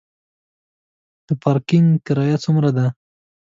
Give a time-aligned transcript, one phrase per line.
[1.27, 2.85] د پارکینګ کرایه څومره ده؟